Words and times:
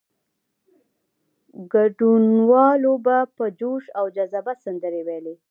ګډونوالو 1.73 2.93
به 3.05 3.17
په 3.35 3.45
جوش 3.59 3.83
او 3.97 4.05
جذبه 4.15 4.53
سندرې 4.63 5.01
ویلې. 5.07 5.35